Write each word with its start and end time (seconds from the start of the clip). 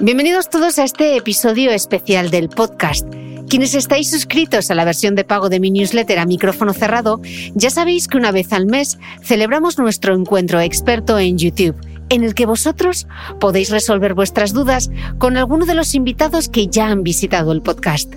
Bienvenidos 0.00 0.48
todos 0.48 0.78
a 0.78 0.84
este 0.84 1.16
episodio 1.16 1.72
especial 1.72 2.30
del 2.30 2.48
podcast. 2.48 3.04
Quienes 3.48 3.74
estáis 3.74 4.08
suscritos 4.08 4.70
a 4.70 4.76
la 4.76 4.84
versión 4.84 5.16
de 5.16 5.24
pago 5.24 5.48
de 5.48 5.58
mi 5.58 5.72
newsletter 5.72 6.20
a 6.20 6.24
micrófono 6.24 6.72
cerrado, 6.72 7.20
ya 7.56 7.68
sabéis 7.68 8.06
que 8.06 8.16
una 8.16 8.30
vez 8.30 8.52
al 8.52 8.66
mes 8.66 8.96
celebramos 9.24 9.76
nuestro 9.76 10.14
encuentro 10.14 10.60
experto 10.60 11.18
en 11.18 11.36
YouTube, 11.36 11.74
en 12.10 12.22
el 12.22 12.36
que 12.36 12.46
vosotros 12.46 13.08
podéis 13.40 13.70
resolver 13.70 14.14
vuestras 14.14 14.52
dudas 14.52 14.88
con 15.18 15.36
alguno 15.36 15.66
de 15.66 15.74
los 15.74 15.96
invitados 15.96 16.48
que 16.48 16.68
ya 16.68 16.86
han 16.86 17.02
visitado 17.02 17.50
el 17.50 17.60
podcast. 17.60 18.14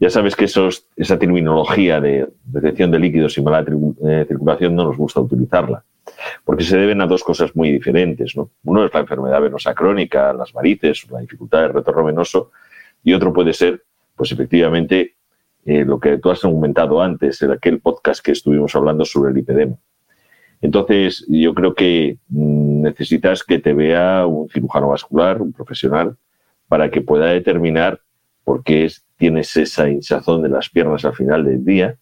Ya 0.00 0.10
sabes 0.10 0.36
que 0.36 0.44
esa 0.44 1.18
terminología 1.18 2.00
de 2.00 2.28
detección 2.44 2.90
de 2.90 3.00
líquidos 3.00 3.36
y 3.36 3.42
mala 3.42 3.64
eh, 4.06 4.24
circulación 4.28 4.76
no 4.76 4.84
nos 4.84 4.96
gusta 4.96 5.20
utilizarla, 5.20 5.84
porque 6.44 6.62
se 6.62 6.76
deben 6.76 7.00
a 7.00 7.06
dos 7.06 7.24
cosas 7.24 7.54
muy 7.56 7.72
diferentes. 7.72 8.36
¿no? 8.36 8.50
Uno 8.64 8.84
es 8.84 8.94
la 8.94 9.00
enfermedad 9.00 9.40
venosa 9.40 9.74
crónica, 9.74 10.32
las 10.32 10.52
varices, 10.52 11.10
la 11.10 11.20
dificultad 11.20 11.62
del 11.62 11.74
retorno 11.74 12.04
venoso, 12.04 12.52
y 13.02 13.12
otro 13.12 13.32
puede 13.32 13.52
ser, 13.52 13.82
pues 14.14 14.30
efectivamente, 14.30 15.16
eh, 15.68 15.84
lo 15.84 16.00
que 16.00 16.16
tú 16.16 16.30
has 16.30 16.40
comentado 16.40 17.02
antes, 17.02 17.42
en 17.42 17.50
aquel 17.50 17.78
podcast 17.78 18.24
que 18.24 18.32
estuvimos 18.32 18.74
hablando 18.74 19.04
sobre 19.04 19.28
el 19.28 19.36
lipedema. 19.36 19.76
Entonces, 20.62 21.26
yo 21.28 21.52
creo 21.52 21.74
que 21.74 22.16
mm, 22.30 22.80
necesitas 22.80 23.44
que 23.44 23.58
te 23.58 23.74
vea 23.74 24.26
un 24.26 24.48
cirujano 24.48 24.88
vascular, 24.88 25.42
un 25.42 25.52
profesional, 25.52 26.16
para 26.68 26.90
que 26.90 27.02
pueda 27.02 27.26
determinar 27.26 28.00
por 28.44 28.64
qué 28.64 28.90
tienes 29.18 29.54
esa 29.58 29.90
hinchazón 29.90 30.40
de 30.40 30.48
las 30.48 30.70
piernas 30.70 31.04
al 31.04 31.14
final 31.14 31.44
del 31.44 31.62
día 31.62 31.96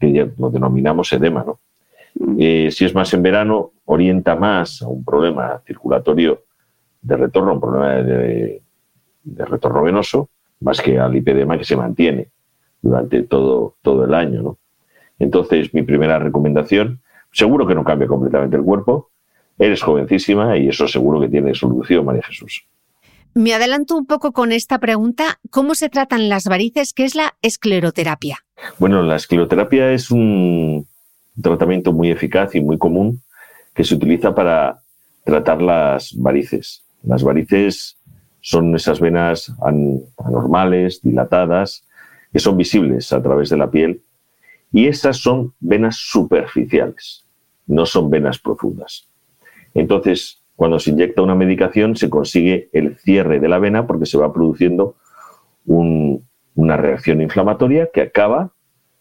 que 0.00 0.10
ya 0.10 0.26
lo 0.38 0.48
denominamos 0.48 1.12
edema. 1.12 1.44
¿no? 1.44 1.60
Eh, 2.38 2.70
si 2.70 2.86
es 2.86 2.94
más 2.94 3.12
en 3.12 3.22
verano, 3.22 3.72
orienta 3.84 4.36
más 4.36 4.80
a 4.80 4.88
un 4.88 5.04
problema 5.04 5.60
circulatorio 5.66 6.44
de 7.02 7.16
retorno, 7.18 7.52
un 7.52 7.60
problema 7.60 7.88
de, 7.96 8.62
retorno 9.36 9.82
venoso, 9.82 10.30
más 10.60 10.80
que 10.80 10.98
al 10.98 11.12
lipedema 11.12 11.58
que 11.58 11.64
se 11.64 11.76
mantiene 11.76 12.30
durante 12.82 13.22
todo, 13.22 13.76
todo 13.82 14.04
el 14.04 14.14
año. 14.14 14.42
¿no? 14.42 14.58
Entonces, 15.18 15.72
mi 15.74 15.82
primera 15.82 16.18
recomendación, 16.18 17.00
seguro 17.32 17.66
que 17.66 17.74
no 17.74 17.84
cambia 17.84 18.08
completamente 18.08 18.56
el 18.56 18.62
cuerpo, 18.62 19.10
eres 19.58 19.82
jovencísima 19.82 20.56
y 20.58 20.68
eso 20.68 20.86
seguro 20.86 21.20
que 21.20 21.28
tiene 21.28 21.54
solución, 21.54 22.04
María 22.04 22.22
Jesús. 22.22 22.64
Me 23.34 23.52
adelanto 23.52 23.96
un 23.96 24.06
poco 24.06 24.32
con 24.32 24.50
esta 24.50 24.78
pregunta. 24.78 25.38
¿Cómo 25.50 25.74
se 25.74 25.90
tratan 25.90 26.28
las 26.28 26.44
varices? 26.44 26.94
¿Qué 26.94 27.04
es 27.04 27.14
la 27.14 27.36
escleroterapia? 27.42 28.38
Bueno, 28.78 29.02
la 29.02 29.16
escleroterapia 29.16 29.92
es 29.92 30.10
un 30.10 30.86
tratamiento 31.40 31.92
muy 31.92 32.10
eficaz 32.10 32.54
y 32.54 32.62
muy 32.62 32.78
común 32.78 33.22
que 33.74 33.84
se 33.84 33.94
utiliza 33.94 34.34
para 34.34 34.80
tratar 35.24 35.60
las 35.60 36.14
varices. 36.16 36.82
Las 37.02 37.22
varices 37.22 37.98
son 38.40 38.74
esas 38.74 39.00
venas 39.00 39.52
anormales, 40.18 41.02
dilatadas, 41.02 41.84
que 42.32 42.38
son 42.38 42.56
visibles 42.56 43.12
a 43.12 43.22
través 43.22 43.50
de 43.50 43.56
la 43.56 43.70
piel 43.70 44.02
y 44.72 44.86
esas 44.86 45.18
son 45.18 45.54
venas 45.60 45.96
superficiales, 45.96 47.24
no 47.66 47.86
son 47.86 48.10
venas 48.10 48.38
profundas. 48.38 49.08
Entonces, 49.74 50.42
cuando 50.56 50.78
se 50.78 50.90
inyecta 50.90 51.22
una 51.22 51.34
medicación, 51.34 51.96
se 51.96 52.10
consigue 52.10 52.68
el 52.72 52.96
cierre 52.96 53.40
de 53.40 53.48
la 53.48 53.58
vena 53.58 53.86
porque 53.86 54.06
se 54.06 54.18
va 54.18 54.32
produciendo 54.32 54.96
una 55.66 56.76
reacción 56.76 57.20
inflamatoria 57.20 57.90
que 57.92 58.02
acaba 58.02 58.52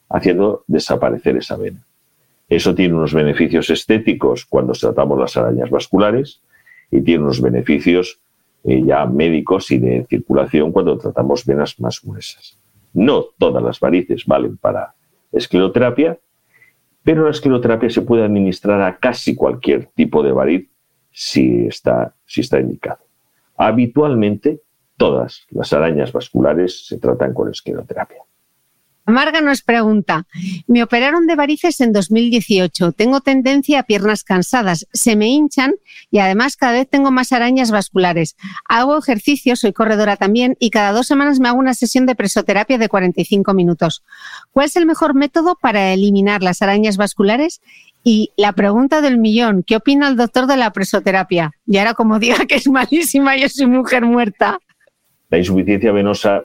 haciendo 0.09 0.63
desaparecer 0.67 1.37
esa 1.37 1.57
vena. 1.57 1.85
Eso 2.47 2.75
tiene 2.75 2.93
unos 2.93 3.13
beneficios 3.13 3.69
estéticos 3.69 4.45
cuando 4.45 4.73
tratamos 4.73 5.19
las 5.19 5.35
arañas 5.37 5.69
vasculares 5.69 6.41
y 6.91 7.01
tiene 7.01 7.23
unos 7.23 7.41
beneficios 7.41 8.19
eh, 8.63 8.83
ya 8.85 9.05
médicos 9.05 9.71
y 9.71 9.79
de 9.79 10.05
circulación 10.09 10.71
cuando 10.71 10.97
tratamos 10.97 11.45
venas 11.45 11.79
más 11.79 12.01
gruesas. 12.01 12.57
No 12.95 13.25
todas 13.37 13.61
las 13.61 13.79
varices 13.79 14.25
valen 14.25 14.57
para 14.57 14.95
escleroterapia, 15.31 16.17
pero 17.03 17.25
la 17.25 17.31
escleroterapia 17.31 17.89
se 17.89 18.01
puede 18.01 18.23
administrar 18.23 18.81
a 18.81 18.97
casi 18.97 19.35
cualquier 19.35 19.87
tipo 19.87 20.23
de 20.23 20.31
variz 20.31 20.69
si 21.11 21.67
está, 21.67 22.15
si 22.25 22.41
está 22.41 22.59
indicado. 22.59 23.05
Habitualmente, 23.57 24.61
todas 24.97 25.45
las 25.51 25.71
arañas 25.73 26.13
vasculares 26.13 26.87
se 26.87 26.97
tratan 26.97 27.33
con 27.33 27.51
escleroterapia. 27.51 28.23
Marga 29.07 29.39
nos 29.39 29.61
pregunta, 29.61 30.25
me 30.65 30.81
operaron 30.81 31.27
de 31.27 31.35
varices 31.35 31.79
en 31.79 31.93
2018, 31.93 32.91
tengo 32.91 33.21
tendencia 33.21 33.79
a 33.79 33.83
piernas 33.83 34.23
cansadas, 34.23 34.87
se 34.93 35.15
me 35.15 35.27
hinchan 35.27 35.75
y 36.09 36.17
además 36.17 36.57
cada 36.57 36.73
vez 36.73 36.89
tengo 36.89 37.11
más 37.11 37.31
arañas 37.31 37.69
vasculares. 37.69 38.35
Hago 38.67 38.97
ejercicio, 38.97 39.55
soy 39.55 39.73
corredora 39.73 40.17
también 40.17 40.57
y 40.59 40.71
cada 40.71 40.91
dos 40.91 41.05
semanas 41.05 41.39
me 41.39 41.47
hago 41.47 41.59
una 41.59 41.75
sesión 41.75 42.07
de 42.07 42.15
presoterapia 42.15 42.79
de 42.79 42.89
45 42.89 43.53
minutos. 43.53 44.03
¿Cuál 44.51 44.65
es 44.65 44.75
el 44.75 44.87
mejor 44.87 45.13
método 45.13 45.55
para 45.61 45.93
eliminar 45.93 46.41
las 46.41 46.63
arañas 46.63 46.97
vasculares? 46.97 47.61
Y 48.03 48.31
la 48.37 48.53
pregunta 48.53 49.01
del 49.01 49.19
millón, 49.19 49.61
¿qué 49.61 49.75
opina 49.75 50.07
el 50.07 50.15
doctor 50.15 50.47
de 50.47 50.57
la 50.57 50.71
presoterapia? 50.71 51.51
Y 51.67 51.77
ahora 51.77 51.93
como 51.93 52.17
diga 52.17 52.47
que 52.47 52.55
es 52.55 52.67
malísima, 52.67 53.37
yo 53.37 53.49
soy 53.49 53.67
mujer 53.67 54.03
muerta. 54.03 54.57
La 55.29 55.37
insuficiencia 55.37 55.91
venosa 55.91 56.43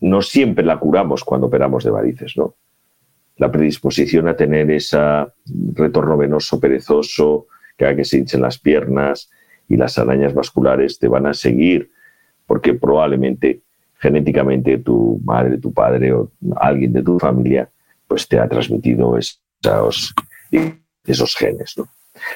no 0.00 0.22
siempre 0.22 0.64
la 0.64 0.78
curamos 0.78 1.24
cuando 1.24 1.46
operamos 1.46 1.84
de 1.84 1.90
varices, 1.90 2.36
¿no? 2.36 2.54
La 3.36 3.50
predisposición 3.50 4.28
a 4.28 4.36
tener 4.36 4.70
ese 4.70 4.98
retorno 5.74 6.16
venoso 6.16 6.58
perezoso, 6.58 7.46
que 7.76 7.84
haga 7.84 7.96
que 7.96 8.04
se 8.04 8.18
hinchen 8.18 8.40
las 8.40 8.58
piernas 8.58 9.30
y 9.68 9.76
las 9.76 9.98
arañas 9.98 10.32
vasculares 10.32 10.98
te 10.98 11.08
van 11.08 11.26
a 11.26 11.34
seguir, 11.34 11.90
porque 12.46 12.74
probablemente 12.74 13.60
genéticamente 13.98 14.78
tu 14.78 15.20
madre, 15.24 15.58
tu 15.58 15.72
padre 15.72 16.12
o 16.12 16.30
alguien 16.56 16.92
de 16.92 17.02
tu 17.02 17.18
familia, 17.18 17.68
pues 18.06 18.26
te 18.28 18.38
ha 18.38 18.48
transmitido 18.48 19.18
esos, 19.18 20.14
esos 21.04 21.34
genes. 21.34 21.74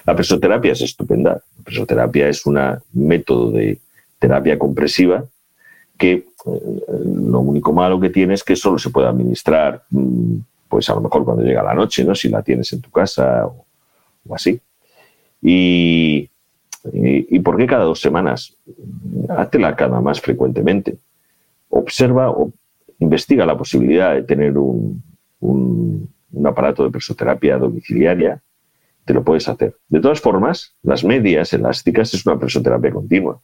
La 0.04 0.14
presoterapia 0.14 0.72
es 0.72 0.82
estupenda. 0.82 1.42
La 1.58 1.64
presoterapia 1.64 2.28
es 2.28 2.44
un 2.44 2.58
método 2.92 3.50
de 3.52 3.78
terapia 4.18 4.58
compresiva 4.58 5.24
que 6.00 6.12
eh, 6.12 6.24
lo 7.04 7.40
único 7.40 7.74
malo 7.74 8.00
que 8.00 8.08
tiene 8.08 8.32
es 8.32 8.42
que 8.42 8.56
solo 8.56 8.78
se 8.78 8.88
puede 8.88 9.06
administrar, 9.06 9.82
mm, 9.90 10.36
pues 10.66 10.88
a 10.88 10.94
lo 10.94 11.02
mejor 11.02 11.26
cuando 11.26 11.42
llega 11.44 11.62
la 11.62 11.74
noche, 11.74 12.02
¿no? 12.04 12.14
Si 12.14 12.30
la 12.30 12.42
tienes 12.42 12.72
en 12.72 12.80
tu 12.80 12.90
casa 12.90 13.46
o, 13.46 13.66
así. 14.34 14.58
Y, 15.42 16.30
y, 16.92 17.38
por 17.40 17.58
qué 17.58 17.66
cada 17.66 17.84
dos 17.84 18.00
semanas? 18.00 18.56
Háztela 19.28 19.76
cada 19.76 20.00
más 20.00 20.20
frecuentemente. 20.20 20.96
Observa 21.68 22.30
o 22.30 22.50
investiga 23.00 23.44
la 23.44 23.58
posibilidad 23.58 24.14
de 24.14 24.22
tener 24.22 24.56
un 24.56 26.12
aparato 26.46 26.84
de 26.84 26.90
presoterapia 26.90 27.58
domiciliaria. 27.58 28.40
Te 29.04 29.12
lo 29.12 29.22
puedes 29.22 29.48
hacer. 29.48 29.76
De 29.88 30.00
todas 30.00 30.20
formas, 30.20 30.74
las 30.82 31.04
medias 31.04 31.52
elásticas 31.52 32.14
es 32.14 32.24
una 32.24 32.38
presoterapia 32.38 32.90
continua. 32.90 33.40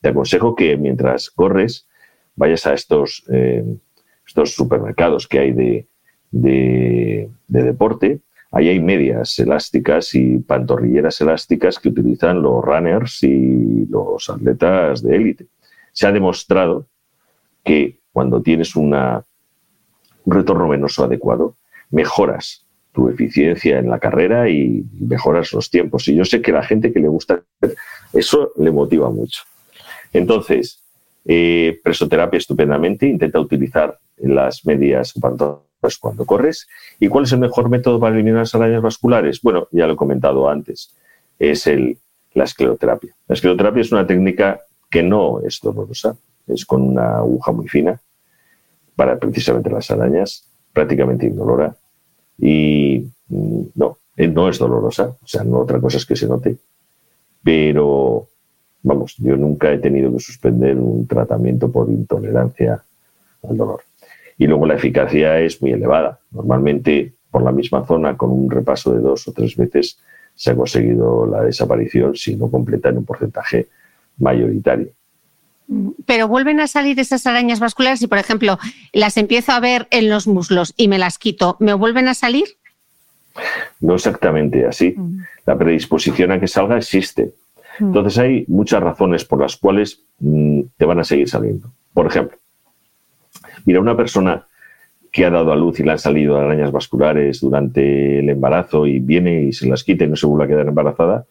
Te 0.00 0.10
aconsejo 0.10 0.54
que 0.54 0.76
mientras 0.76 1.30
corres, 1.30 1.86
vayas 2.36 2.66
a 2.66 2.74
estos, 2.74 3.24
eh, 3.30 3.64
estos 4.26 4.54
supermercados 4.54 5.28
que 5.28 5.38
hay 5.38 5.52
de, 5.52 5.86
de, 6.30 7.28
deporte, 7.48 8.20
ahí 8.50 8.68
hay 8.68 8.80
medias 8.80 9.38
elásticas 9.38 10.14
y 10.14 10.38
pantorrilleras 10.38 11.20
elásticas 11.20 11.78
que 11.78 11.88
utilizan 11.88 12.42
los 12.42 12.64
runners 12.64 13.22
y 13.22 13.86
los 13.86 14.28
atletas 14.28 15.02
de 15.02 15.16
élite. 15.16 15.46
Se 15.92 16.06
ha 16.06 16.12
demostrado 16.12 16.86
que 17.62 17.98
cuando 18.12 18.42
tienes 18.42 18.76
una, 18.76 19.24
un 20.24 20.34
retorno 20.34 20.68
venoso 20.68 21.04
adecuado, 21.04 21.56
mejoras 21.90 22.64
tu 22.92 23.08
eficiencia 23.08 23.78
en 23.78 23.90
la 23.90 23.98
carrera 23.98 24.48
y 24.48 24.84
mejoras 25.00 25.52
los 25.52 25.68
tiempos. 25.68 26.06
Y 26.08 26.14
yo 26.14 26.24
sé 26.24 26.40
que 26.40 26.52
la 26.52 26.62
gente 26.62 26.92
que 26.92 27.00
le 27.00 27.08
gusta 27.08 27.42
eso 28.12 28.52
le 28.56 28.70
motiva 28.70 29.10
mucho. 29.10 29.42
Entonces, 30.12 30.83
eh, 31.24 31.80
presoterapia 31.82 32.38
estupendamente, 32.38 33.06
intenta 33.06 33.40
utilizar 33.40 33.98
las 34.18 34.64
medias 34.66 35.14
cuando 36.00 36.24
corres. 36.26 36.66
¿Y 37.00 37.08
cuál 37.08 37.24
es 37.24 37.32
el 37.32 37.40
mejor 37.40 37.68
método 37.68 38.00
para 38.00 38.14
eliminar 38.14 38.40
las 38.40 38.54
arañas 38.54 38.82
vasculares? 38.82 39.40
Bueno, 39.42 39.68
ya 39.70 39.86
lo 39.86 39.94
he 39.94 39.96
comentado 39.96 40.48
antes, 40.48 40.94
es 41.38 41.66
el, 41.66 41.98
la 42.32 42.44
escleroterapia. 42.44 43.14
La 43.28 43.34
escleroterapia 43.34 43.80
es 43.80 43.92
una 43.92 44.06
técnica 44.06 44.60
que 44.90 45.02
no 45.02 45.40
es 45.40 45.60
dolorosa, 45.60 46.16
es 46.46 46.64
con 46.64 46.82
una 46.82 47.18
aguja 47.18 47.52
muy 47.52 47.68
fina 47.68 48.00
para 48.96 49.18
precisamente 49.18 49.70
las 49.70 49.90
arañas, 49.90 50.44
prácticamente 50.72 51.26
indolora. 51.26 51.76
Y 52.38 53.06
mm, 53.28 53.62
no, 53.74 53.98
eh, 54.16 54.28
no 54.28 54.48
es 54.48 54.58
dolorosa, 54.58 55.16
o 55.22 55.26
sea, 55.26 55.42
no 55.44 55.60
otra 55.60 55.80
cosa 55.80 55.96
es 55.96 56.06
que 56.06 56.16
se 56.16 56.28
note, 56.28 56.56
pero 57.42 58.28
vamos, 58.84 59.16
yo 59.18 59.36
nunca 59.36 59.72
he 59.72 59.78
tenido 59.78 60.12
que 60.12 60.20
suspender 60.20 60.78
un 60.78 61.06
tratamiento 61.08 61.72
por 61.72 61.88
intolerancia 61.88 62.80
al 63.42 63.56
dolor. 63.56 63.82
Y 64.38 64.46
luego 64.46 64.66
la 64.66 64.74
eficacia 64.74 65.40
es 65.40 65.60
muy 65.60 65.72
elevada. 65.72 66.20
Normalmente, 66.30 67.12
por 67.30 67.42
la 67.42 67.50
misma 67.50 67.84
zona, 67.84 68.16
con 68.16 68.30
un 68.30 68.50
repaso 68.50 68.92
de 68.92 69.00
dos 69.00 69.26
o 69.26 69.32
tres 69.32 69.56
veces, 69.56 69.98
se 70.34 70.50
ha 70.50 70.54
conseguido 70.54 71.26
la 71.26 71.42
desaparición, 71.42 72.14
si 72.14 72.36
no 72.36 72.50
completa, 72.50 72.90
en 72.90 72.98
un 72.98 73.04
porcentaje 73.04 73.68
mayoritario. 74.18 74.88
Pero 76.04 76.28
vuelven 76.28 76.60
a 76.60 76.66
salir 76.66 77.00
esas 77.00 77.26
arañas 77.26 77.60
vasculares 77.60 78.02
y, 78.02 78.06
por 78.06 78.18
ejemplo, 78.18 78.58
las 78.92 79.16
empiezo 79.16 79.52
a 79.52 79.60
ver 79.60 79.88
en 79.90 80.10
los 80.10 80.26
muslos 80.26 80.74
y 80.76 80.88
me 80.88 80.98
las 80.98 81.16
quito, 81.18 81.56
¿me 81.58 81.72
vuelven 81.72 82.06
a 82.08 82.14
salir? 82.14 82.44
No 83.80 83.94
exactamente 83.94 84.66
así. 84.66 84.94
Mm. 84.96 85.20
La 85.46 85.56
predisposición 85.56 86.32
a 86.32 86.40
que 86.40 86.48
salga 86.48 86.76
existe. 86.76 87.32
Entonces 87.80 88.18
hay 88.18 88.44
muchas 88.48 88.82
razones 88.82 89.24
por 89.24 89.40
las 89.40 89.56
cuales 89.56 90.04
mm, 90.20 90.60
te 90.76 90.84
van 90.84 91.00
a 91.00 91.04
seguir 91.04 91.28
saliendo. 91.28 91.70
Por 91.92 92.06
ejemplo, 92.06 92.36
mira, 93.64 93.80
una 93.80 93.96
persona 93.96 94.46
que 95.10 95.24
ha 95.24 95.30
dado 95.30 95.52
a 95.52 95.56
luz 95.56 95.78
y 95.78 95.84
le 95.84 95.92
han 95.92 95.98
salido 95.98 96.36
arañas 96.36 96.72
vasculares 96.72 97.40
durante 97.40 98.18
el 98.18 98.28
embarazo 98.28 98.86
y 98.86 98.98
viene 98.98 99.44
y 99.44 99.52
se 99.52 99.68
las 99.68 99.84
quita 99.84 100.04
y 100.04 100.08
no 100.08 100.16
se 100.16 100.26
vuelve 100.26 100.44
a 100.44 100.48
quedar 100.48 100.66
embarazada, 100.66 101.24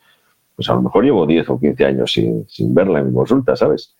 pues 0.56 0.70
a 0.70 0.74
lo 0.74 0.84
mejor 0.84 1.04
llevo 1.04 1.26
10 1.26 1.50
o 1.50 1.60
15 1.60 1.86
años 1.86 2.14
sin, 2.14 2.74
verla 2.74 3.00
en 3.00 3.08
mi 3.08 3.14
consulta, 3.14 3.56
¿sabes? 3.56 3.96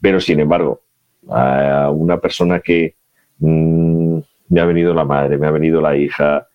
Pero 0.00 0.20
sin 0.20 0.40
embargo, 0.40 0.82
a 1.28 1.90
una 1.90 2.18
persona 2.18 2.60
que 2.60 2.94
mm, 3.38 4.18
me 4.48 4.60
ha 4.60 4.64
venido 4.64 4.94
la 4.94 5.04
madre, 5.04 5.38
me 5.38 5.46
ha 5.46 5.50
venido 5.50 5.80
la 5.80 5.96
hija, 5.96 6.47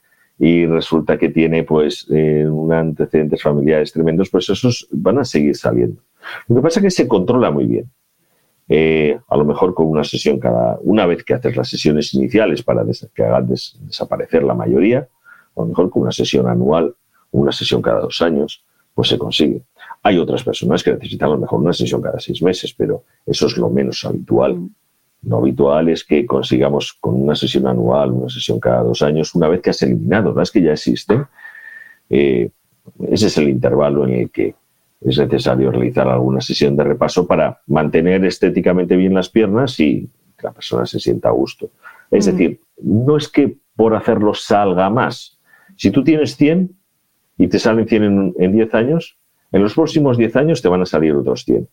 y 0.44 0.66
resulta 0.66 1.18
que 1.18 1.30
tiene 1.30 1.64
pues 1.64 2.06
eh, 2.12 2.46
antecedentes 2.70 3.42
familiares 3.42 3.94
tremendos, 3.94 4.30
pues 4.30 4.50
esos 4.50 4.90
van 4.92 5.20
a 5.20 5.24
seguir 5.24 5.56
saliendo. 5.56 6.02
Lo 6.50 6.58
que 6.58 6.62
pasa 6.62 6.82
es 6.82 6.84
que 6.84 6.92
se 6.92 7.08
controla 7.08 7.50
muy 7.50 7.66
bien. 7.66 7.90
eh, 8.68 9.18
a 9.30 9.38
lo 9.38 9.46
mejor 9.46 9.74
con 9.74 9.88
una 9.88 10.04
sesión 10.04 10.40
cada, 10.40 10.78
una 10.82 11.06
vez 11.06 11.24
que 11.24 11.34
haces 11.34 11.56
las 11.56 11.70
sesiones 11.70 12.14
iniciales 12.14 12.62
para 12.62 12.84
que 13.14 13.24
hagan 13.24 13.48
desaparecer 13.48 14.44
la 14.44 14.54
mayoría, 14.54 15.08
a 15.56 15.62
lo 15.62 15.68
mejor 15.68 15.90
con 15.90 16.02
una 16.02 16.12
sesión 16.12 16.46
anual, 16.50 16.94
una 17.32 17.54
sesión 17.54 17.82
cada 17.82 18.02
dos 18.02 18.22
años, 18.22 18.66
pues 18.94 19.08
se 19.08 19.18
consigue. 19.18 19.62
Hay 20.02 20.18
otras 20.18 20.44
personas 20.44 20.84
que 20.84 20.92
necesitan 20.92 21.30
a 21.30 21.34
lo 21.36 21.40
mejor 21.40 21.60
una 21.62 21.72
sesión 21.72 22.02
cada 22.02 22.20
seis 22.20 22.42
meses, 22.42 22.74
pero 22.78 23.06
eso 23.26 23.48
es 23.48 23.58
lo 23.58 23.70
menos 23.70 24.04
habitual. 24.04 24.56
Mm. 24.56 24.70
Lo 25.26 25.38
habitual 25.38 25.90
es 25.90 26.04
que 26.04 26.26
consigamos 26.26 26.94
con 27.00 27.22
una 27.22 27.36
sesión 27.36 27.68
anual, 27.68 28.12
una 28.12 28.30
sesión 28.30 28.60
cada 28.60 28.84
dos 28.84 29.02
años, 29.02 29.34
una 29.36 29.48
vez 29.48 29.62
que 29.62 29.70
has 29.70 29.82
eliminado 29.82 30.34
las 30.34 30.52
que 30.52 30.62
ya 30.62 30.74
existen, 30.74 31.26
eh, 32.10 32.50
ese 33.08 33.28
es 33.28 33.38
el 33.38 33.50
intervalo 33.50 34.06
en 34.06 34.14
el 34.14 34.30
que 34.30 34.56
es 35.02 35.18
necesario 35.18 35.72
realizar 35.72 36.08
alguna 36.08 36.42
sesión 36.42 36.76
de 36.76 36.84
repaso 36.84 37.28
para 37.28 37.62
mantener 37.68 38.24
estéticamente 38.26 38.96
bien 38.96 39.14
las 39.14 39.30
piernas 39.30 39.80
y 39.80 40.10
que 40.38 40.48
la 40.48 40.52
persona 40.52 40.86
se 40.86 41.00
sienta 41.00 41.30
a 41.30 41.32
gusto. 41.32 41.70
Es 42.10 42.26
decir, 42.26 42.60
no 42.82 43.18
es 43.18 43.28
que 43.28 43.58
por 43.76 43.96
hacerlo 43.96 44.34
salga 44.34 44.90
más. 44.90 45.38
Si 45.76 45.92
tú 45.92 46.04
tienes 46.04 46.36
100 46.36 46.76
y 47.38 47.48
te 47.48 47.60
salen 47.60 47.88
100 47.88 48.34
en, 48.38 48.52
10 48.52 48.74
años, 48.76 49.18
en 49.52 49.62
los 49.62 49.74
próximos 49.74 50.18
10 50.18 50.36
años 50.36 50.62
te 50.62 50.70
van 50.70 50.82
a 50.82 50.86
salir 50.86 51.14
otros 51.16 51.44
100. 51.46 51.68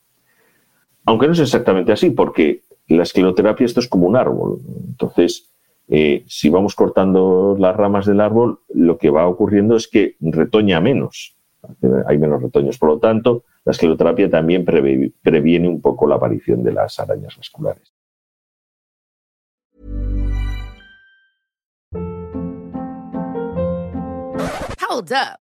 Aunque 1.04 1.26
no 1.26 1.33
es 1.33 1.40
exactamente 1.40 1.92
así, 1.92 2.11
porque 2.11 2.62
la 2.97 3.03
escleroterapia 3.03 3.65
esto 3.65 3.81
es 3.81 3.89
como 3.89 4.07
un 4.07 4.17
árbol. 4.17 4.61
Entonces, 4.89 5.51
eh, 5.89 6.25
si 6.27 6.49
vamos 6.49 6.75
cortando 6.75 7.57
las 7.59 7.77
ramas 7.77 8.07
del 8.07 8.21
árbol, 8.21 8.61
lo 8.69 8.99
que 8.99 9.11
va 9.11 9.27
ocurriendo 9.27 9.77
es 9.77 9.89
que 9.89 10.17
retoña 10.21 10.81
menos 10.81 11.37
hay 12.07 12.19
menos 12.19 12.43
retoños. 12.43 12.79
Por 12.79 12.91
lo 12.91 12.99
tanto, 12.99 13.45
la 13.65 13.73
escleroterapia 13.73 14.31
también 14.31 14.65
previene 14.65 15.69
un 15.69 15.81
poco 15.81 16.07
la 16.07 16.17
aparición 16.17 16.63
de 16.63 16.73
las 16.73 16.99
arañas 16.99 17.37
vasculares. 17.37 17.93
Hold 24.89 25.13
up. 25.13 25.50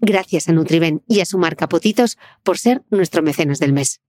Gracias 0.00 0.48
a 0.48 0.52
Nutriben 0.52 1.02
y 1.06 1.20
a 1.20 1.24
su 1.24 1.38
marca 1.38 1.68
Potitos 1.68 2.18
por 2.42 2.58
ser 2.58 2.82
nuestro 2.90 3.22
mecenas 3.22 3.58
del 3.58 3.72
mes. 3.72 4.00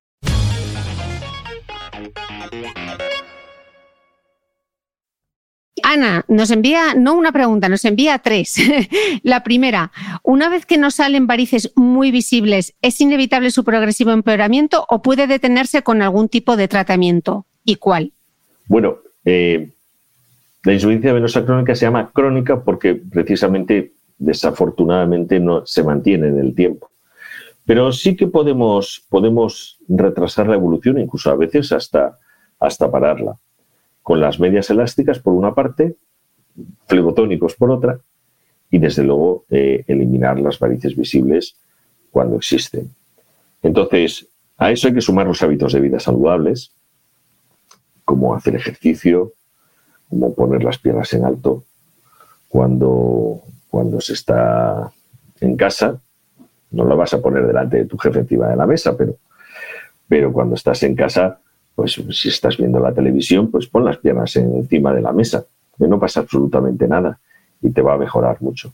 Ana 5.84 6.24
nos 6.28 6.52
envía, 6.52 6.94
no 6.96 7.16
una 7.16 7.32
pregunta, 7.32 7.68
nos 7.68 7.84
envía 7.86 8.20
tres. 8.20 8.58
la 9.24 9.44
primera, 9.44 9.92
una 10.24 10.48
vez 10.48 10.66
que 10.66 10.78
nos 10.78 10.96
salen 10.96 11.28
varices 11.28 11.74
muy 11.76 12.12
visibles, 12.12 12.74
¿es 12.82 13.02
inevitable 13.02 13.52
su 13.52 13.64
progresivo 13.64 14.12
empeoramiento 14.12 14.86
o 14.88 15.02
puede 15.02 15.28
detenerse 15.28 15.82
con 15.82 16.02
algún 16.02 16.30
tipo 16.30 16.56
de 16.56 16.68
tratamiento? 16.68 17.46
¿Y 17.66 17.76
cuál? 17.76 18.14
Bueno, 18.68 19.00
eh, 19.26 19.70
la 20.64 20.74
insuficiencia 20.74 21.14
venosa 21.14 21.46
crónica 21.46 21.76
se 21.76 21.86
llama 21.86 22.12
crónica 22.14 22.62
porque 22.62 22.96
precisamente 22.96 23.92
desafortunadamente 24.22 25.40
no 25.40 25.66
se 25.66 25.84
mantiene 25.84 26.28
en 26.28 26.40
el 26.40 26.54
tiempo. 26.54 26.92
Pero 27.66 27.92
sí 27.92 28.16
que 28.16 28.28
podemos, 28.28 29.04
podemos 29.10 29.80
retrasar 29.88 30.48
la 30.48 30.56
evolución, 30.56 31.00
incluso 31.00 31.32
a 31.32 31.36
veces 31.36 31.72
hasta, 31.72 32.20
hasta 32.60 32.90
pararla. 32.90 33.38
Con 34.04 34.20
las 34.20 34.40
medias 34.40 34.70
elásticas 34.70 35.20
por 35.20 35.34
una 35.34 35.54
parte, 35.54 35.96
flebotónicos 36.88 37.56
por 37.56 37.72
otra, 37.72 38.00
y 38.70 38.78
desde 38.78 39.04
luego 39.04 39.46
eh, 39.50 39.84
eliminar 39.88 40.40
las 40.40 40.60
varices 40.60 40.96
visibles 40.96 41.56
cuando 42.12 42.38
existen. 42.38 42.94
Entonces, 43.64 44.28
a 44.58 44.72
eso 44.72 44.88
hay 44.88 44.94
que 44.94 45.02
sumar 45.02 45.28
los 45.28 45.42
hábitos 45.42 45.74
de 45.74 45.80
vida 45.80 46.00
saludables, 46.00 46.72
como 48.06 48.36
hacer 48.36 48.56
ejercicio, 48.56 49.34
como 50.10 50.34
poner 50.36 50.64
las 50.64 50.78
piernas 50.78 51.12
en 51.14 51.26
alto, 51.26 51.64
cuando 52.50 53.44
cuando 53.72 54.02
se 54.02 54.14
está 54.14 54.92
en 55.40 55.56
casa, 55.56 55.98
no 56.72 56.86
la 56.86 56.94
vas 56.94 57.14
a 57.14 57.22
poner 57.22 57.48
delante 57.48 57.78
de 57.78 57.86
tu 57.86 57.98
jefe 57.98 58.20
encima 58.20 58.50
de 58.50 58.58
la 58.58 58.68
mesa, 58.68 58.98
pero, 58.98 59.16
pero 60.10 60.34
cuando 60.34 60.56
estás 60.56 60.84
en 60.84 60.94
casa, 60.94 61.40
pues 61.74 61.94
si 62.12 62.28
estás 62.28 62.58
viendo 62.58 62.82
la 62.82 62.94
televisión, 62.94 63.50
pues 63.50 63.68
pon 63.68 63.86
las 63.86 63.98
piernas 63.98 64.36
encima 64.36 64.94
de 64.94 65.02
la 65.02 65.14
mesa, 65.14 65.46
que 65.80 65.88
no 65.88 65.98
pasa 65.98 66.20
absolutamente 66.20 66.86
nada 66.86 67.18
y 67.62 67.70
te 67.70 67.82
va 67.82 67.94
a 67.94 67.98
mejorar 67.98 68.42
mucho. 68.42 68.74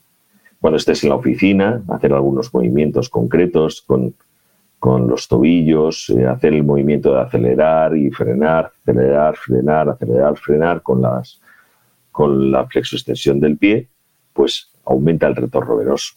Cuando 0.59 0.77
estés 0.77 1.03
en 1.03 1.11
la 1.11 1.15
oficina, 1.15 1.83
hacer 1.89 2.11
algunos 2.11 2.51
movimientos 2.51 3.07
concretos 3.07 3.83
con, 3.85 4.15
los 5.07 5.27
tobillos, 5.27 6.09
eh, 6.09 6.25
hacer 6.25 6.53
el 6.53 6.63
movimiento 6.63 7.13
de 7.13 7.21
acelerar 7.21 7.95
y 7.95 8.09
frenar, 8.09 8.71
acelerar, 8.81 9.35
frenar, 9.35 9.89
acelerar, 9.89 10.37
frenar 10.37 10.81
con, 10.81 11.03
las, 11.03 11.39
con 12.11 12.51
la 12.51 12.65
flexoextensión 12.65 13.39
del 13.39 13.57
pie, 13.57 13.89
pues 14.37 14.69
aumenta 14.85 15.25
el 15.25 15.35
retorno 15.35 15.75
venoso. 15.75 16.13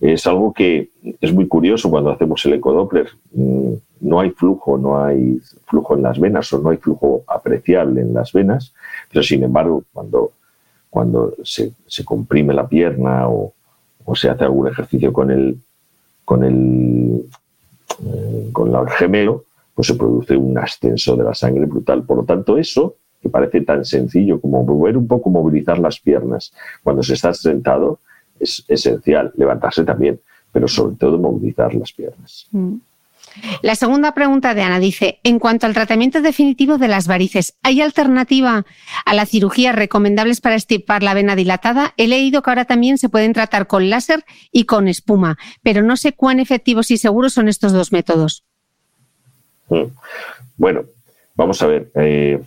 Es 0.00 0.24
algo 0.26 0.52
que 0.52 0.90
es 1.20 1.32
muy 1.32 1.48
curioso 1.48 1.90
cuando 1.90 2.10
hacemos 2.10 2.44
el 2.46 2.54
ecodoppler. 2.54 3.08
Mm, 3.32 3.72
no 4.02 4.20
hay 4.20 4.30
flujo, 4.30 4.78
no 4.78 5.04
hay 5.04 5.40
flujo 5.66 5.96
en 5.96 6.02
las 6.02 6.20
venas 6.20 6.52
o 6.52 6.60
no 6.60 6.70
hay 6.70 6.76
flujo 6.76 7.24
apreciable 7.26 8.02
en 8.02 8.14
las 8.14 8.32
venas, 8.32 8.72
pero 9.10 9.24
sin 9.24 9.42
embargo, 9.42 9.82
cuando, 9.92 10.32
cuando 10.90 11.34
se, 11.42 11.72
comprime 12.04 12.54
la 12.54 12.68
pierna 12.68 13.28
o, 13.28 13.52
se 14.14 14.28
hace 14.28 14.44
algún 14.44 14.68
ejercicio 14.68 15.12
con 15.12 15.30
el, 15.30 15.58
con 16.24 16.44
el, 16.44 17.24
eh, 18.04 18.48
con 18.52 18.74
el 18.74 18.90
gemelo, 18.90 19.44
pues 19.74 19.88
se 19.88 19.94
produce 19.94 20.36
un 20.36 20.56
ascenso 20.56 21.16
de 21.16 21.24
la 21.24 21.34
sangre 21.34 21.66
brutal. 21.66 22.04
Por 22.04 22.18
lo 22.18 22.24
tanto, 22.24 22.58
eso 22.58 22.96
que 23.24 23.30
parece 23.30 23.62
tan 23.62 23.86
sencillo 23.86 24.38
como 24.38 24.62
volver 24.62 24.98
un 24.98 25.08
poco 25.08 25.30
movilizar 25.30 25.78
las 25.78 25.98
piernas 25.98 26.52
cuando 26.82 27.02
se 27.02 27.14
está 27.14 27.32
sentado, 27.32 28.00
es 28.38 28.62
esencial. 28.68 29.32
Levantarse 29.36 29.82
también, 29.82 30.20
pero 30.52 30.68
sobre 30.68 30.96
todo 30.96 31.18
movilizar 31.18 31.74
las 31.74 31.90
piernas. 31.92 32.46
Mm. 32.52 32.74
La 33.62 33.74
segunda 33.76 34.12
pregunta 34.12 34.52
de 34.52 34.60
Ana 34.60 34.78
dice, 34.78 35.20
en 35.24 35.38
cuanto 35.38 35.66
al 35.66 35.72
tratamiento 35.72 36.20
definitivo 36.20 36.76
de 36.76 36.86
las 36.86 37.08
varices, 37.08 37.56
¿hay 37.62 37.80
alternativa 37.80 38.66
a 39.06 39.14
la 39.14 39.24
cirugía 39.24 39.72
recomendables 39.72 40.42
para 40.42 40.54
estipar 40.54 41.02
la 41.02 41.14
vena 41.14 41.34
dilatada? 41.34 41.94
He 41.96 42.06
leído 42.06 42.42
que 42.42 42.50
ahora 42.50 42.66
también 42.66 42.98
se 42.98 43.08
pueden 43.08 43.32
tratar 43.32 43.66
con 43.66 43.88
láser 43.88 44.24
y 44.52 44.66
con 44.66 44.86
espuma, 44.86 45.38
pero 45.62 45.82
no 45.82 45.96
sé 45.96 46.12
cuán 46.12 46.40
efectivos 46.40 46.90
y 46.90 46.98
seguros 46.98 47.32
son 47.32 47.48
estos 47.48 47.72
dos 47.72 47.90
métodos. 47.90 48.44
Mm. 49.70 49.84
Bueno, 50.58 50.84
vamos 51.34 51.62
a 51.62 51.66
ver. 51.66 51.90
Eh, 51.94 52.40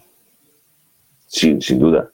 sin, 1.27 1.61
sin 1.61 1.79
duda. 1.79 2.09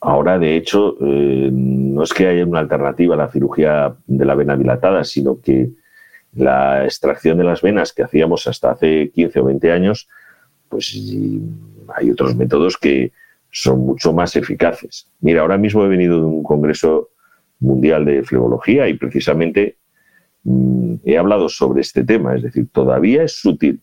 Ahora, 0.00 0.38
de 0.38 0.56
hecho, 0.56 0.96
eh, 1.00 1.50
no 1.52 2.02
es 2.02 2.12
que 2.12 2.26
haya 2.26 2.44
una 2.44 2.60
alternativa 2.60 3.14
a 3.14 3.18
la 3.18 3.30
cirugía 3.30 3.94
de 4.06 4.24
la 4.24 4.34
vena 4.34 4.56
dilatada, 4.56 5.04
sino 5.04 5.40
que 5.40 5.70
la 6.34 6.84
extracción 6.84 7.38
de 7.38 7.44
las 7.44 7.62
venas 7.62 7.92
que 7.92 8.02
hacíamos 8.02 8.46
hasta 8.46 8.72
hace 8.72 9.10
15 9.10 9.40
o 9.40 9.44
20 9.44 9.70
años, 9.70 10.08
pues 10.68 10.92
hay 11.94 12.10
otros 12.10 12.34
métodos 12.34 12.78
que 12.78 13.12
son 13.50 13.80
mucho 13.80 14.12
más 14.12 14.34
eficaces. 14.34 15.08
Mira, 15.20 15.42
ahora 15.42 15.58
mismo 15.58 15.84
he 15.84 15.88
venido 15.88 16.18
de 16.18 16.26
un 16.26 16.42
congreso 16.42 17.10
mundial 17.60 18.04
de 18.04 18.24
flebología 18.24 18.88
y 18.88 18.94
precisamente 18.94 19.76
mm, 20.42 20.94
he 21.04 21.18
hablado 21.18 21.48
sobre 21.48 21.82
este 21.82 22.02
tema, 22.02 22.34
es 22.34 22.42
decir, 22.42 22.66
todavía 22.72 23.22
es 23.22 23.36
sutil 23.36 23.80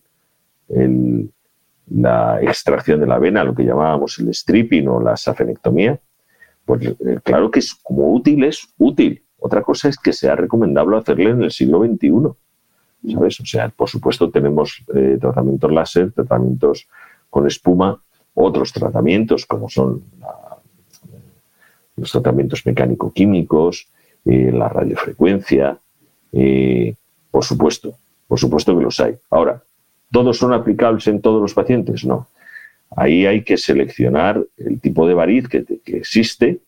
la 1.88 2.40
extracción 2.40 3.00
de 3.00 3.06
la 3.06 3.18
vena, 3.18 3.44
lo 3.44 3.54
que 3.54 3.64
llamábamos 3.64 4.18
el 4.18 4.32
stripping 4.32 4.88
o 4.88 5.00
la 5.00 5.16
safenectomía, 5.16 5.98
pues 6.64 6.86
eh, 6.86 7.18
claro 7.22 7.50
que 7.50 7.58
es 7.58 7.74
como 7.74 8.12
útil, 8.12 8.44
es 8.44 8.68
útil. 8.78 9.22
Otra 9.38 9.62
cosa 9.62 9.88
es 9.88 9.98
que 9.98 10.12
sea 10.12 10.36
recomendable 10.36 10.96
hacerle 10.96 11.30
en 11.30 11.42
el 11.42 11.50
siglo 11.50 11.84
XXI. 11.84 13.12
¿Sabes? 13.12 13.40
O 13.40 13.46
sea, 13.46 13.68
por 13.70 13.88
supuesto 13.88 14.30
tenemos 14.30 14.84
eh, 14.94 15.16
tratamientos 15.20 15.72
láser, 15.72 16.12
tratamientos 16.12 16.86
con 17.30 17.46
espuma, 17.46 18.00
otros 18.34 18.72
tratamientos 18.72 19.46
como 19.46 19.68
son 19.68 20.04
los 21.96 22.12
tratamientos 22.12 22.64
mecánico-químicos, 22.64 23.88
eh, 24.26 24.52
la 24.52 24.68
radiofrecuencia, 24.68 25.78
por 27.30 27.44
supuesto, 27.44 27.94
por 28.28 28.38
supuesto 28.38 28.76
que 28.76 28.84
los 28.84 29.00
hay. 29.00 29.16
Ahora, 29.30 29.62
¿todos 30.10 30.38
son 30.38 30.52
aplicables 30.52 31.06
en 31.06 31.20
todos 31.20 31.40
los 31.40 31.54
pacientes? 31.54 32.04
No. 32.04 32.28
Ahí 32.96 33.26
hay 33.26 33.42
que 33.42 33.56
seleccionar 33.56 34.44
el 34.56 34.80
tipo 34.80 35.06
de 35.06 35.14
variz 35.14 35.48
que, 35.48 35.64
existe 35.86 36.60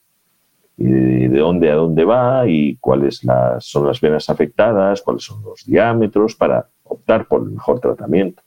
y 0.77 0.85
de 0.85 1.39
dónde 1.39 1.71
a 1.71 1.75
dónde 1.75 2.05
va 2.05 2.47
y 2.47 2.77
cuáles 2.77 3.21
son 3.59 3.87
las 3.87 4.01
venas 4.01 4.31
afectadas, 4.31 5.03
cuáles 5.03 5.25
son 5.25 5.43
los 5.43 5.65
diámetros 5.67 6.37
para 6.37 6.69
optar 6.85 7.27
por 7.27 7.43
el 7.43 7.51
mejor 7.51 7.81
tratamiento. 7.81 8.43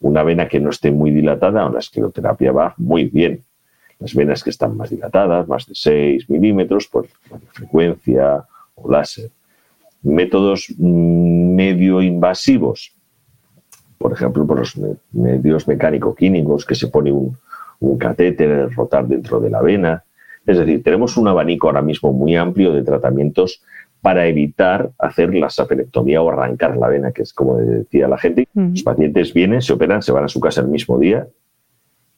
Una 0.00 0.22
vena 0.22 0.48
que 0.48 0.60
no 0.60 0.70
esté 0.70 0.90
muy 0.90 1.10
dilatada, 1.10 1.68
la 1.70 1.78
escleroterapia 1.78 2.52
va 2.52 2.74
muy 2.76 3.06
bien. 3.06 3.42
Las 3.98 4.14
venas 4.14 4.44
que 4.44 4.50
están 4.50 4.76
más 4.76 4.90
dilatadas, 4.90 5.48
más 5.48 5.66
de 5.66 5.74
6 5.74 6.28
milímetros, 6.28 6.86
por 6.88 7.06
frecuencia 7.52 8.44
o 8.74 8.90
láser. 8.90 9.30
Métodos 10.02 10.66
mm, 10.76 11.54
medio 11.54 12.02
invasivos, 12.02 12.94
por 14.04 14.12
ejemplo, 14.12 14.46
por 14.46 14.58
los 14.58 14.78
medios 15.12 15.66
mecánico-químicos, 15.66 16.66
que 16.66 16.74
se 16.74 16.88
pone 16.88 17.10
un, 17.10 17.38
un 17.80 17.96
catéter 17.96 18.70
rotar 18.74 19.08
dentro 19.08 19.40
de 19.40 19.48
la 19.48 19.62
vena. 19.62 20.04
Es 20.44 20.58
decir, 20.58 20.82
tenemos 20.82 21.16
un 21.16 21.26
abanico 21.26 21.68
ahora 21.68 21.80
mismo 21.80 22.12
muy 22.12 22.36
amplio 22.36 22.70
de 22.74 22.82
tratamientos 22.82 23.62
para 24.02 24.26
evitar 24.26 24.90
hacer 24.98 25.34
la 25.34 25.48
sapenectomía 25.48 26.20
o 26.20 26.30
arrancar 26.30 26.76
la 26.76 26.88
vena, 26.88 27.12
que 27.12 27.22
es 27.22 27.32
como 27.32 27.56
decía 27.56 28.06
la 28.06 28.18
gente. 28.18 28.46
Los 28.52 28.82
pacientes 28.82 29.32
vienen, 29.32 29.62
se 29.62 29.72
operan, 29.72 30.02
se 30.02 30.12
van 30.12 30.24
a 30.24 30.28
su 30.28 30.38
casa 30.38 30.60
el 30.60 30.68
mismo 30.68 30.98
día 30.98 31.26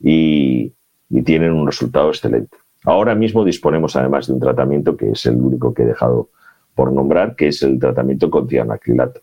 y, 0.02 0.72
y, 1.08 1.22
tienen 1.22 1.52
un 1.52 1.66
resultado 1.66 2.08
excelente. 2.08 2.56
Ahora 2.82 3.14
mismo 3.14 3.44
disponemos 3.44 3.94
además 3.94 4.26
de 4.26 4.32
un 4.32 4.40
tratamiento 4.40 4.96
que 4.96 5.12
es 5.12 5.24
el 5.26 5.36
único 5.36 5.72
que 5.72 5.84
he 5.84 5.86
dejado 5.86 6.30
por 6.74 6.92
nombrar, 6.92 7.36
que 7.36 7.46
es 7.46 7.62
el 7.62 7.78
tratamiento 7.78 8.28
con 8.28 8.48
cianoacrilato, 8.48 9.20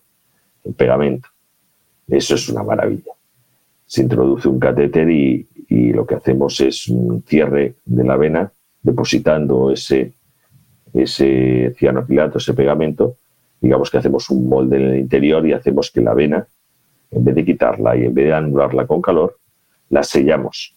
el 0.63 0.73
pegamento. 0.75 1.32
Eso 2.07 2.35
es 2.35 2.49
una 2.49 2.63
maravilla. 2.63 3.11
Se 3.85 4.01
introduce 4.01 4.47
un 4.47 4.59
catéter 4.59 5.09
y, 5.09 5.47
lo 5.69 6.05
que 6.05 6.15
hacemos 6.15 6.59
es 6.59 6.87
un 6.87 7.23
cierre 7.23 7.75
de 7.85 8.03
la 8.03 8.15
vena 8.15 8.51
depositando 8.83 9.71
ese, 9.71 10.13
ese 10.93 11.73
cianoacrilato, 11.75 12.37
ese 12.37 12.53
pegamento. 12.53 13.15
Digamos 13.59 13.89
que 13.89 13.97
hacemos 13.97 14.29
un 14.29 14.47
molde 14.47 14.77
en 14.77 14.83
el 14.83 14.99
interior 14.99 15.45
y 15.47 15.53
hacemos 15.53 15.89
que 15.89 16.01
la 16.01 16.13
vena, 16.13 16.45
en 17.09 17.25
vez 17.25 17.33
de 17.33 17.45
quitarla 17.45 17.95
y 17.97 18.05
en 18.05 18.13
vez 18.13 18.25
de 18.25 18.33
anularla 18.33 18.85
con 18.85 19.01
calor, 19.01 19.37
la 19.89 20.03
sellamos 20.03 20.75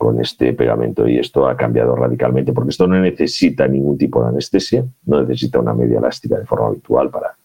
con 0.00 0.18
este 0.18 0.54
pegamento 0.54 1.06
y 1.06 1.18
esto 1.18 1.46
ha 1.46 1.54
cambiado 1.54 1.94
radicalmente 1.94 2.54
porque 2.54 2.70
esto 2.70 2.86
no 2.86 2.98
necesita 2.98 3.68
ningún 3.68 3.98
tipo 3.98 4.22
de 4.22 4.30
anestesia, 4.30 4.82
no 5.04 5.20
necesita 5.20 5.58
una 5.58 5.74
media 5.74 5.98
elástica 5.98 6.38
de 6.38 6.46
forma 6.46 6.68
habitual 6.68 7.10
para 7.10 7.36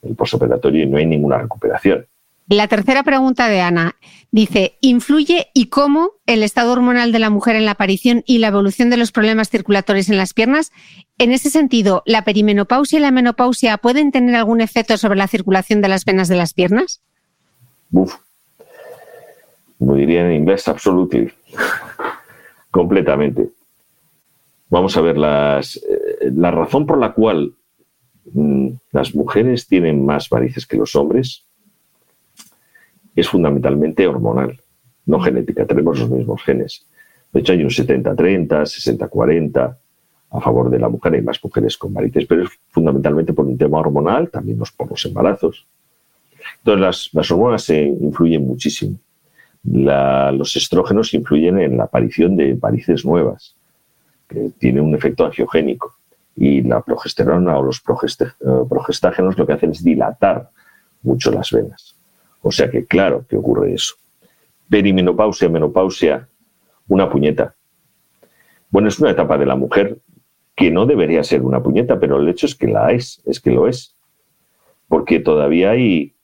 el 0.00 0.14
posoperatorio 0.14 0.84
y 0.84 0.86
no 0.86 0.96
hay 0.96 1.04
ninguna 1.04 1.36
recuperación. 1.36 2.06
La 2.48 2.66
tercera 2.66 3.02
pregunta 3.02 3.48
de 3.48 3.60
Ana 3.60 3.96
dice, 4.30 4.78
¿influye 4.80 5.48
y 5.52 5.66
cómo 5.66 6.12
el 6.24 6.42
estado 6.42 6.72
hormonal 6.72 7.12
de 7.12 7.18
la 7.18 7.28
mujer 7.28 7.56
en 7.56 7.66
la 7.66 7.72
aparición 7.72 8.22
y 8.26 8.38
la 8.38 8.48
evolución 8.48 8.88
de 8.88 8.96
los 8.96 9.12
problemas 9.12 9.50
circulatorios 9.50 10.08
en 10.08 10.16
las 10.16 10.32
piernas? 10.32 10.72
En 11.18 11.32
ese 11.32 11.50
sentido, 11.50 12.02
¿la 12.06 12.24
perimenopausia 12.24 12.98
y 12.98 13.02
la 13.02 13.10
menopausia 13.10 13.76
pueden 13.76 14.12
tener 14.12 14.34
algún 14.34 14.62
efecto 14.62 14.96
sobre 14.96 15.18
la 15.18 15.28
circulación 15.28 15.82
de 15.82 15.88
las 15.88 16.06
venas 16.06 16.28
de 16.28 16.36
las 16.36 16.54
piernas? 16.54 17.02
Uf. 17.92 18.14
Como 19.78 19.94
diría 19.96 20.26
en 20.26 20.32
inglés. 20.32 20.64
Completamente. 22.70 23.50
Vamos 24.70 24.96
a 24.96 25.02
ver, 25.02 25.18
las, 25.18 25.76
eh, 25.76 26.30
la 26.34 26.50
razón 26.50 26.86
por 26.86 26.98
la 26.98 27.12
cual 27.12 27.52
mm, 28.32 28.68
las 28.92 29.14
mujeres 29.14 29.66
tienen 29.66 30.06
más 30.06 30.30
varices 30.30 30.66
que 30.66 30.78
los 30.78 30.96
hombres 30.96 31.44
es 33.14 33.28
fundamentalmente 33.28 34.06
hormonal, 34.06 34.60
no 35.06 35.20
genética. 35.20 35.66
Tenemos 35.66 35.98
los 35.98 36.10
mismos 36.10 36.42
genes. 36.42 36.86
De 37.32 37.40
hecho, 37.40 37.52
hay 37.52 37.62
un 37.62 37.70
70-30, 37.70 38.46
60-40 38.48 39.76
a 40.30 40.40
favor 40.40 40.70
de 40.70 40.78
la 40.78 40.88
mujer. 40.88 41.14
Hay 41.14 41.22
más 41.22 41.42
mujeres 41.42 41.76
con 41.76 41.92
varices, 41.92 42.26
pero 42.26 42.44
es 42.44 42.50
fundamentalmente 42.68 43.32
por 43.32 43.46
un 43.46 43.58
tema 43.58 43.78
hormonal, 43.78 44.30
también 44.30 44.58
por 44.76 44.90
los 44.90 45.04
embarazos. 45.04 45.66
Entonces, 46.58 47.10
las, 47.12 47.30
hormonas 47.30 47.62
se 47.64 47.82
influyen 47.82 48.46
muchísimo. 48.46 48.98
los 49.64 50.56
estrógenos 50.56 51.12
influyen 51.14 51.58
en 51.58 51.76
la 51.76 51.84
aparición 51.84 52.36
de 52.36 52.54
varices 52.54 53.04
nuevas, 53.04 53.54
que 54.28 54.50
tiene 54.58 54.80
un 54.80 54.94
efecto 54.94 55.26
angiogénico. 55.26 55.94
Y 56.36 56.62
la 56.62 56.80
progesterona 56.82 57.58
o 57.58 57.64
los 57.64 57.78
eh, 57.78 58.24
progestágenos 58.68 59.36
lo 59.36 59.44
que 59.44 59.54
hacen 59.54 59.72
es 59.72 59.82
dilatar 59.82 60.50
mucho 61.02 61.32
las 61.32 61.50
venas. 61.50 61.97
O 62.42 62.52
sea 62.52 62.70
que 62.70 62.86
claro 62.86 63.26
que 63.28 63.36
ocurre 63.36 63.74
eso. 63.74 63.94
Perimenopausia, 64.68 65.48
menopausia, 65.48 66.28
una 66.88 67.10
puñeta. 67.10 67.54
Bueno, 68.70 68.88
es 68.88 68.98
una 68.98 69.10
etapa 69.10 69.38
de 69.38 69.46
la 69.46 69.56
mujer 69.56 69.98
que 70.54 70.70
no 70.70 70.86
debería 70.86 71.24
ser 71.24 71.42
una 71.42 71.62
puñeta, 71.62 71.98
pero 71.98 72.18
el 72.18 72.28
hecho 72.28 72.46
es 72.46 72.54
que 72.54 72.68
la 72.68 72.92
es, 72.92 73.22
es 73.24 73.40
que 73.40 73.50
lo 73.50 73.68
es. 73.68 73.94
Porque 74.88 75.20
todavía 75.20 75.70
hay 75.70 76.14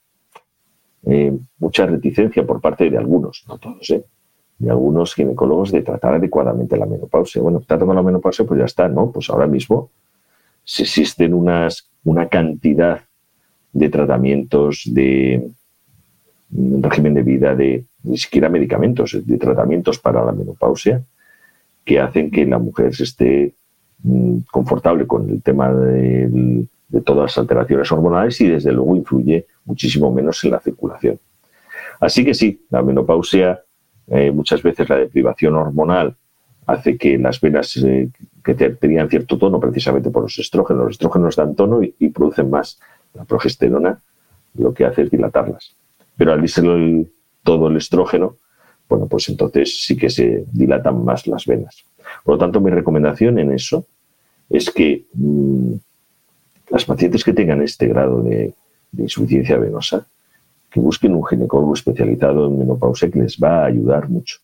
eh, 1.05 1.37
mucha 1.59 1.85
reticencia 1.85 2.45
por 2.45 2.61
parte 2.61 2.89
de 2.89 2.97
algunos, 2.97 3.45
no 3.47 3.57
todos, 3.57 3.89
¿eh? 3.91 4.03
de 4.57 4.69
algunos 4.69 5.13
ginecólogos 5.13 5.71
de 5.71 5.81
tratar 5.81 6.15
adecuadamente 6.15 6.77
la 6.77 6.85
menopausia. 6.85 7.41
Bueno, 7.41 7.61
trata 7.65 7.85
con 7.85 7.95
la 7.95 8.03
menopausia, 8.03 8.45
pues 8.45 8.59
ya 8.59 8.65
está, 8.65 8.87
¿no? 8.87 9.11
Pues 9.11 9.29
ahora 9.29 9.47
mismo 9.47 9.91
si 10.65 10.81
existen 10.81 11.33
unas, 11.33 11.89
una 12.03 12.27
cantidad 12.27 13.01
de 13.71 13.89
tratamientos, 13.89 14.81
de, 14.85 15.47
régimen 16.51 17.13
de 17.13 17.23
vida 17.23 17.55
de 17.55 17.85
ni 18.03 18.17
siquiera 18.17 18.49
medicamentos, 18.49 19.17
de 19.25 19.37
tratamientos 19.37 19.99
para 19.99 20.23
la 20.23 20.31
menopausia 20.31 21.03
que 21.83 21.99
hacen 21.99 22.31
que 22.31 22.45
la 22.45 22.57
mujer 22.57 22.93
se 22.95 23.03
esté 23.03 23.53
mm, 24.03 24.39
confortable 24.51 25.05
con 25.05 25.29
el 25.29 25.41
tema 25.41 25.71
de, 25.71 26.65
todas 27.03 27.23
las 27.23 27.37
alteraciones 27.37 27.91
hormonales 27.91 28.39
y 28.39 28.47
desde 28.47 28.71
luego 28.71 28.95
influye 28.95 29.45
muchísimo 29.65 30.11
menos 30.11 30.41
en 30.45 30.51
la 30.51 30.59
circulación. 30.59 31.19
Así 31.99 32.23
que 32.23 32.33
sí, 32.33 32.65
la 32.69 32.81
menopausia, 32.81 33.61
eh, 34.07 34.31
muchas 34.31 34.63
veces 34.63 34.87
la 34.87 34.95
deprivación 34.97 35.55
hormonal 35.55 36.15
hace 36.65 36.97
que 36.97 37.17
las 37.17 37.41
venas 37.41 37.75
eh, 37.77 38.09
que 38.43 38.53
tenían 38.53 39.09
cierto 39.09 39.37
tono 39.37 39.59
precisamente 39.59 40.09
por 40.09 40.23
los 40.23 40.39
estrógenos, 40.39 40.85
los 40.85 40.91
estrógenos 40.93 41.35
dan 41.35 41.53
tono 41.53 41.81
y 41.83 42.09
producen 42.09 42.49
más. 42.49 42.79
La 43.13 43.25
progesterona 43.25 43.99
lo 44.55 44.73
que 44.73 44.85
hace 44.85 45.03
es 45.03 45.11
dilatarlas. 45.11 45.75
Pero 46.17 46.33
al 46.33 47.09
todo 47.43 47.67
el 47.67 47.77
estrógeno, 47.77 48.37
bueno, 48.87 49.07
pues 49.07 49.29
entonces 49.29 49.83
sí 49.83 49.97
que 49.97 50.09
se 50.09 50.45
dilatan 50.51 51.03
más 51.03 51.27
las 51.27 51.45
venas. 51.45 51.85
Por 52.23 52.35
lo 52.35 52.39
tanto, 52.39 52.61
mi 52.61 52.71
recomendación 52.71 53.39
en 53.39 53.51
eso 53.51 53.85
es 54.49 54.69
que 54.69 55.05
mm, 55.13 55.73
las 56.69 56.85
pacientes 56.85 57.23
que 57.23 57.33
tengan 57.33 57.61
este 57.61 57.87
grado 57.87 58.21
de, 58.21 58.53
insuficiencia 58.97 59.57
venosa, 59.57 60.07
que 60.71 60.79
busquen 60.79 61.15
un 61.15 61.25
ginecólogo 61.25 61.73
especializado 61.73 62.47
en 62.47 62.59
menopausia 62.59 63.11
que 63.11 63.19
les 63.19 63.37
va 63.37 63.63
a 63.63 63.65
ayudar 63.65 64.07
mucho. 64.07 64.37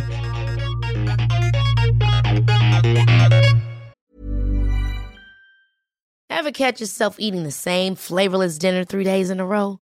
Ever 6.30 6.52
catch 6.52 6.82
yourself 6.82 7.16
eating 7.20 7.44
the 7.44 7.52
same 7.52 7.96
flavorless 7.96 8.58
dinner 8.58 8.84
three 8.84 9.06
days 9.06 9.30
in 9.30 9.40
a 9.40 9.46
row? 9.46 9.80